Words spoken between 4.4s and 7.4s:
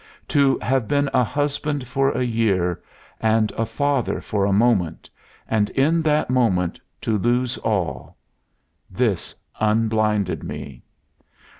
a moment, and in that moment to